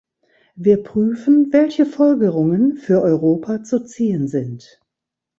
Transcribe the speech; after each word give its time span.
Wir 0.55 0.81
prüfen, 0.81 1.53
welche 1.53 1.85
Folgerungen 1.85 2.75
für 2.77 3.03
Europa 3.03 3.61
zu 3.61 3.81
ziehen 3.85 4.27
sind. 4.27 4.79